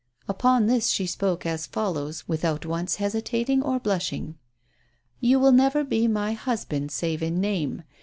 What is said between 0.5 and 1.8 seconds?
this she spoke as